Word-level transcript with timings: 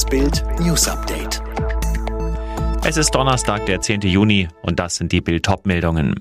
Das 0.00 0.08
Bild 0.08 0.42
News 0.58 0.88
Update. 0.88 1.42
Es 2.86 2.96
ist 2.96 3.10
Donnerstag, 3.10 3.66
der 3.66 3.82
10. 3.82 4.00
Juni 4.00 4.48
und 4.62 4.78
das 4.78 4.96
sind 4.96 5.12
die 5.12 5.20
Bild 5.20 5.46
meldungen 5.66 6.18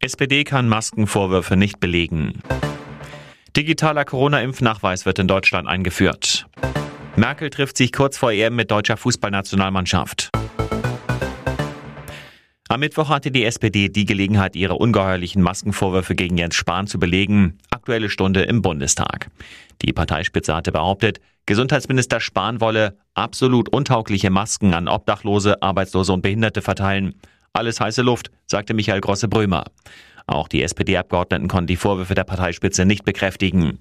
SPD 0.00 0.42
kann 0.44 0.66
Maskenvorwürfe 0.66 1.58
nicht 1.58 1.78
belegen. 1.78 2.40
Digitaler 3.54 4.06
Corona-Impfnachweis 4.06 5.04
wird 5.04 5.18
in 5.18 5.28
Deutschland 5.28 5.68
eingeführt. 5.68 6.46
Merkel 7.16 7.50
trifft 7.50 7.76
sich 7.76 7.92
kurz 7.92 8.16
vor 8.16 8.32
EM 8.32 8.56
mit 8.56 8.70
deutscher 8.70 8.96
Fußballnationalmannschaft. 8.96 10.30
Am 12.70 12.80
Mittwoch 12.80 13.10
hatte 13.10 13.30
die 13.30 13.44
SPD 13.44 13.90
die 13.90 14.06
Gelegenheit, 14.06 14.56
ihre 14.56 14.76
ungeheuerlichen 14.76 15.42
Maskenvorwürfe 15.42 16.14
gegen 16.14 16.38
Jens 16.38 16.54
Spahn 16.54 16.86
zu 16.86 16.98
belegen. 16.98 17.58
Aktuelle 17.82 18.10
Stunde 18.10 18.42
im 18.42 18.62
Bundestag. 18.62 19.26
Die 19.82 19.92
Parteispitze 19.92 20.54
hatte 20.54 20.70
behauptet, 20.70 21.18
Gesundheitsminister 21.46 22.20
Spahn 22.20 22.60
wolle 22.60 22.96
absolut 23.14 23.68
untaugliche 23.70 24.30
Masken 24.30 24.72
an 24.72 24.86
Obdachlose, 24.86 25.60
Arbeitslose 25.60 26.12
und 26.12 26.22
Behinderte 26.22 26.62
verteilen. 26.62 27.16
Alles 27.52 27.80
heiße 27.80 28.02
Luft, 28.02 28.30
sagte 28.46 28.72
Michael 28.72 29.00
Grosse-Brömer. 29.00 29.64
Auch 30.28 30.46
die 30.46 30.62
SPD-Abgeordneten 30.62 31.48
konnten 31.48 31.66
die 31.66 31.74
Vorwürfe 31.74 32.14
der 32.14 32.22
Parteispitze 32.22 32.84
nicht 32.84 33.04
bekräftigen. 33.04 33.80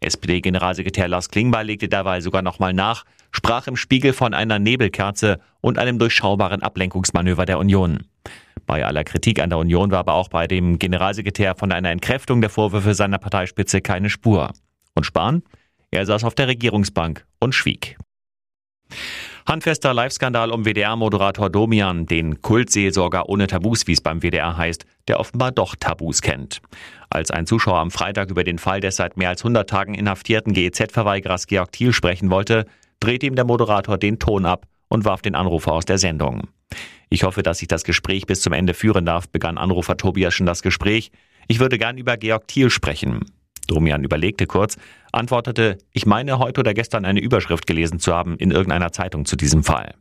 SPD-Generalsekretär 0.00 1.06
Lars 1.06 1.28
Klingbeil 1.28 1.66
legte 1.66 1.88
dabei 1.88 2.20
sogar 2.20 2.42
nochmal 2.42 2.72
nach, 2.72 3.04
sprach 3.30 3.68
im 3.68 3.76
Spiegel 3.76 4.12
von 4.12 4.34
einer 4.34 4.58
Nebelkerze 4.58 5.38
und 5.60 5.78
einem 5.78 6.00
durchschaubaren 6.00 6.64
Ablenkungsmanöver 6.64 7.46
der 7.46 7.60
Union. 7.60 8.06
Bei 8.66 8.84
aller 8.84 9.04
Kritik 9.04 9.40
an 9.40 9.50
der 9.50 9.58
Union 9.58 9.90
war 9.90 10.00
aber 10.00 10.14
auch 10.14 10.28
bei 10.28 10.46
dem 10.46 10.78
Generalsekretär 10.78 11.54
von 11.54 11.72
einer 11.72 11.90
Entkräftung 11.90 12.40
der 12.40 12.50
Vorwürfe 12.50 12.94
seiner 12.94 13.18
Parteispitze 13.18 13.80
keine 13.80 14.10
Spur. 14.10 14.50
Und 14.94 15.04
Spahn? 15.04 15.42
Er 15.90 16.04
saß 16.04 16.24
auf 16.24 16.34
der 16.34 16.48
Regierungsbank 16.48 17.24
und 17.38 17.54
schwieg. 17.54 17.96
Handfester 19.46 19.94
Live-Skandal 19.94 20.50
um 20.50 20.64
WDR-Moderator 20.64 21.50
Domian, 21.50 22.06
den 22.06 22.42
Kultseelsorger 22.42 23.28
ohne 23.28 23.46
Tabus, 23.46 23.86
wie 23.86 23.92
es 23.92 24.00
beim 24.00 24.20
WDR 24.20 24.56
heißt, 24.56 24.84
der 25.06 25.20
offenbar 25.20 25.52
doch 25.52 25.76
Tabus 25.76 26.20
kennt. 26.20 26.60
Als 27.10 27.30
ein 27.30 27.46
Zuschauer 27.46 27.78
am 27.78 27.92
Freitag 27.92 28.30
über 28.30 28.42
den 28.42 28.58
Fall 28.58 28.80
des 28.80 28.96
seit 28.96 29.16
mehr 29.16 29.28
als 29.28 29.42
100 29.42 29.70
Tagen 29.70 29.94
inhaftierten 29.94 30.52
GEZ-Verweigerers 30.52 31.46
Georg 31.46 31.70
Thiel 31.70 31.92
sprechen 31.92 32.30
wollte, 32.30 32.66
drehte 32.98 33.26
ihm 33.26 33.36
der 33.36 33.44
Moderator 33.44 33.98
den 33.98 34.18
Ton 34.18 34.46
ab 34.46 34.66
und 34.88 35.04
warf 35.04 35.22
den 35.22 35.36
Anrufer 35.36 35.72
aus 35.72 35.84
der 35.84 35.98
Sendung. 35.98 36.48
Ich 37.08 37.22
hoffe, 37.22 37.42
dass 37.42 37.62
ich 37.62 37.68
das 37.68 37.84
Gespräch 37.84 38.26
bis 38.26 38.40
zum 38.40 38.52
Ende 38.52 38.74
führen 38.74 39.06
darf, 39.06 39.28
begann 39.28 39.58
Anrufer 39.58 39.96
Tobias 39.96 40.34
schon 40.34 40.46
das 40.46 40.62
Gespräch. 40.62 41.10
Ich 41.48 41.60
würde 41.60 41.78
gern 41.78 41.98
über 41.98 42.16
Georg 42.16 42.48
Thiel 42.48 42.70
sprechen. 42.70 43.20
Domian 43.66 44.04
überlegte 44.04 44.46
kurz, 44.46 44.76
antwortete, 45.12 45.78
ich 45.92 46.06
meine 46.06 46.38
heute 46.38 46.60
oder 46.60 46.74
gestern 46.74 47.04
eine 47.04 47.20
Überschrift 47.20 47.66
gelesen 47.66 47.98
zu 47.98 48.14
haben 48.14 48.36
in 48.36 48.50
irgendeiner 48.50 48.92
Zeitung 48.92 49.24
zu 49.24 49.36
diesem 49.36 49.64
Fall. 49.64 49.94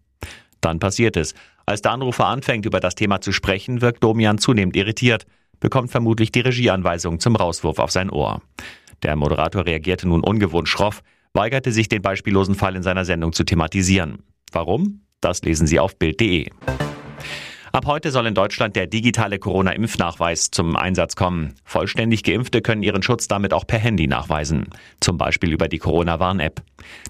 Dann 0.62 0.80
passiert 0.80 1.18
es. 1.18 1.34
Als 1.66 1.82
der 1.82 1.92
Anrufer 1.92 2.28
anfängt, 2.28 2.66
über 2.66 2.80
das 2.80 2.96
Thema 2.96 3.22
zu 3.22 3.32
sprechen, 3.32 3.82
wirkt 3.82 4.04
Domian 4.04 4.38
zunehmend 4.38 4.76
irritiert, 4.76 5.26
bekommt 5.60 5.92
vermutlich 5.92 6.32
die 6.32 6.42
Regieanweisung 6.42 7.20
zum 7.20 7.36
Rauswurf 7.36 7.80
auf 7.80 7.92
sein 7.92 8.10
Ohr. 8.10 8.42
Der 9.04 9.16
Moderator 9.16 9.66
reagierte 9.66 10.08
nun 10.08 10.24
ungewohnt 10.24 10.70
schroff, 10.70 11.02
weigerte 11.34 11.72
sich, 11.72 11.90
den 11.90 12.02
beispiellosen 12.02 12.56
Fall 12.56 12.76
in 12.76 12.84
seiner 12.84 13.06
Sendung 13.06 13.34
zu 13.34 13.44
thematisieren. 13.44 14.24
Warum? 14.52 15.02
Das 15.22 15.42
lesen 15.42 15.68
Sie 15.68 15.80
auf 15.80 15.98
Bild.de. 15.98 16.50
Ab 17.76 17.88
heute 17.88 18.10
soll 18.10 18.26
in 18.26 18.34
Deutschland 18.34 18.78
der 18.78 18.88
digitale 18.88 19.38
Corona-Impfnachweis 19.38 20.50
zum 20.50 20.78
Einsatz 20.78 21.18
kommen. 21.18 21.56
Vollständig 21.66 22.24
Geimpfte 22.24 22.62
können 22.62 22.84
ihren 22.84 23.04
Schutz 23.04 23.28
damit 23.28 23.52
auch 23.52 23.68
per 23.68 23.80
Handy 23.80 24.08
nachweisen. 24.08 24.70
Zum 25.02 25.18
Beispiel 25.18 25.52
über 25.52 25.68
die 25.68 25.80
Corona-Warn-App. 25.80 26.62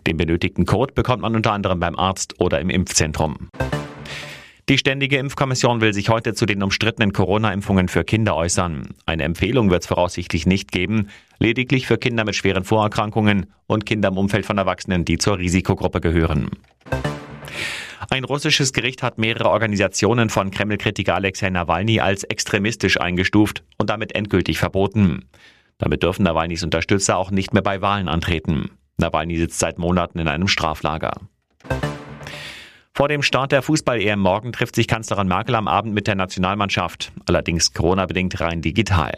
Den 0.07 0.17
benötigten 0.17 0.65
Code 0.65 0.95
bekommt 0.95 1.21
man 1.21 1.35
unter 1.35 1.51
anderem 1.51 1.79
beim 1.79 1.95
Arzt 1.95 2.41
oder 2.41 2.59
im 2.61 2.71
Impfzentrum. 2.71 3.49
Die 4.67 4.79
Ständige 4.79 5.19
Impfkommission 5.19 5.81
will 5.81 5.93
sich 5.93 6.09
heute 6.09 6.33
zu 6.33 6.47
den 6.47 6.63
umstrittenen 6.63 7.13
Corona-Impfungen 7.13 7.87
für 7.87 8.03
Kinder 8.03 8.35
äußern. 8.35 8.95
Eine 9.05 9.21
Empfehlung 9.21 9.69
wird 9.69 9.83
es 9.83 9.87
voraussichtlich 9.87 10.47
nicht 10.47 10.71
geben, 10.71 11.09
lediglich 11.37 11.85
für 11.85 11.99
Kinder 11.99 12.25
mit 12.25 12.35
schweren 12.35 12.63
Vorerkrankungen 12.63 13.45
und 13.67 13.85
Kinder 13.85 14.09
im 14.09 14.17
Umfeld 14.17 14.47
von 14.47 14.57
Erwachsenen, 14.57 15.05
die 15.05 15.19
zur 15.19 15.37
Risikogruppe 15.37 16.01
gehören. 16.01 16.49
Ein 18.09 18.23
russisches 18.23 18.73
Gericht 18.73 19.03
hat 19.03 19.17
mehrere 19.17 19.49
Organisationen 19.49 20.29
von 20.29 20.51
Kreml-Kritiker 20.51 21.15
Alexei 21.15 21.49
Nawalny 21.49 21.99
als 21.99 22.23
extremistisch 22.23 22.99
eingestuft 22.99 23.63
und 23.77 23.89
damit 23.89 24.13
endgültig 24.15 24.59
verboten. 24.59 25.25
Damit 25.77 26.03
dürfen 26.03 26.23
Nawalnys 26.23 26.63
Unterstützer 26.63 27.17
auch 27.17 27.31
nicht 27.31 27.53
mehr 27.53 27.63
bei 27.63 27.81
Wahlen 27.81 28.07
antreten. 28.07 28.71
Nawalny 28.97 29.37
sitzt 29.37 29.59
seit 29.59 29.77
Monaten 29.77 30.19
in 30.19 30.27
einem 30.27 30.47
Straflager. 30.47 31.13
Vor 32.93 33.09
dem 33.09 33.23
Start 33.23 33.51
der 33.51 33.61
Fußball-EM 33.61 34.19
morgen 34.19 34.53
trifft 34.53 34.75
sich 34.75 34.87
Kanzlerin 34.87 35.27
Merkel 35.27 35.55
am 35.55 35.67
Abend 35.67 35.93
mit 35.93 36.07
der 36.07 36.15
Nationalmannschaft. 36.15 37.11
Allerdings 37.25 37.73
Corona-bedingt 37.73 38.39
rein 38.39 38.61
digital. 38.61 39.13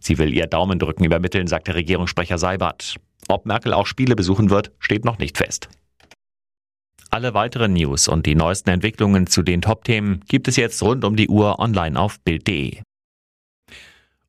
Sie 0.00 0.18
will 0.18 0.34
ihr 0.34 0.48
Daumendrücken 0.48 1.04
übermitteln, 1.04 1.46
sagte 1.46 1.76
Regierungssprecher 1.76 2.38
Seibert. 2.38 2.96
Ob 3.28 3.46
Merkel 3.46 3.72
auch 3.72 3.86
Spiele 3.86 4.16
besuchen 4.16 4.50
wird, 4.50 4.72
steht 4.80 5.04
noch 5.04 5.18
nicht 5.18 5.38
fest. 5.38 5.68
Alle 7.20 7.34
weiteren 7.34 7.74
News 7.74 8.08
und 8.08 8.24
die 8.24 8.34
neuesten 8.34 8.70
Entwicklungen 8.70 9.26
zu 9.26 9.42
den 9.42 9.60
Top-Themen 9.60 10.22
gibt 10.26 10.48
es 10.48 10.56
jetzt 10.56 10.82
rund 10.82 11.04
um 11.04 11.16
die 11.16 11.28
Uhr 11.28 11.58
online 11.58 12.00
auf 12.00 12.18
Bild.de. 12.20 12.78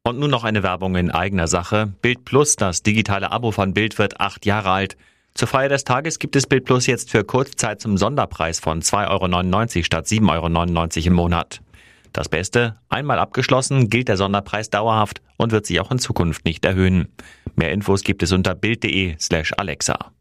Und 0.04 0.20
nun 0.20 0.30
noch 0.30 0.44
eine 0.44 0.62
Werbung 0.62 0.98
in 0.98 1.10
eigener 1.10 1.48
Sache. 1.48 1.94
Bild 2.02 2.26
Plus, 2.26 2.58
das 2.58 2.84
digitale 2.84 3.32
Abo 3.32 3.52
von 3.52 3.74
Bild, 3.74 3.98
wird 3.98 4.20
acht 4.20 4.46
Jahre 4.46 4.72
alt. 4.72 4.98
Zur 5.36 5.48
Feier 5.48 5.70
des 5.70 5.86
Tages 5.86 6.20
gibt 6.20 6.36
es 6.36 6.48
Bild 6.48 6.66
Plus 6.66 6.86
jetzt 6.86 7.12
für 7.12 7.24
Kurzzeit 7.24 7.80
zum 7.80 7.96
Sonderpreis 7.96 8.60
von 8.60 8.82
2,99 8.82 9.78
Euro 9.78 9.84
statt 9.86 10.08
7,99 10.08 10.98
Euro 10.98 11.08
im 11.08 11.14
Monat. 11.14 11.62
Das 12.12 12.28
Beste, 12.28 12.76
einmal 12.90 13.20
abgeschlossen, 13.20 13.90
gilt 13.90 14.10
der 14.10 14.18
Sonderpreis 14.18 14.70
dauerhaft 14.70 15.22
und 15.38 15.54
wird 15.54 15.66
sich 15.66 15.80
auch 15.80 15.92
in 15.92 16.00
Zukunft 16.00 16.44
nicht 16.44 16.66
erhöhen. 16.66 17.08
Mehr 17.56 17.72
Infos 17.72 18.04
gibt 18.04 18.22
es 18.22 18.34
unter 18.34 18.54
Bild.de 18.54 19.16
slash 19.18 19.54
Alexa. 19.56 20.12